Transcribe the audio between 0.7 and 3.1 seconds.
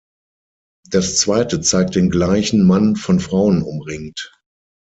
Das zweite zeigt den gleichen Mann